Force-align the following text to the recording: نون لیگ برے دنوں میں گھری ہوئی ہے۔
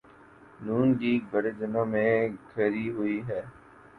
نون 0.59 0.87
لیگ 0.99 1.21
برے 1.31 1.51
دنوں 1.59 1.85
میں 1.85 2.13
گھری 2.53 2.85
ہوئی 2.91 3.17
ہے۔ 3.27 3.41